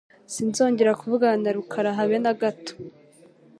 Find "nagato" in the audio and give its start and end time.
2.23-2.73